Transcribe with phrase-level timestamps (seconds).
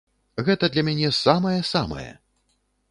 [0.47, 2.11] Гэта для мяне самае-самае!